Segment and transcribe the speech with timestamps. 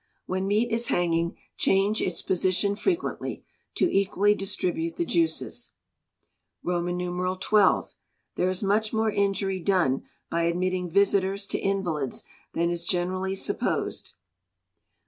[0.25, 5.73] When meat is hanging, change its position frequently, to equally distribute the juices.
[6.65, 7.61] xii.
[8.35, 14.15] There is much more injury done by admitting visitors to invalids than is generally supposed.